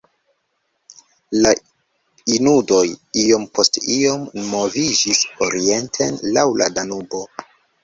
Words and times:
La 1.45 1.51
inundoj 2.37 2.79
iom 3.25 3.45
post 3.59 3.79
iom 3.99 4.25
moviĝis 4.55 5.23
orienten 5.51 6.21
laŭ 6.39 6.49
la 6.65 6.73
Danubo. 6.81 7.25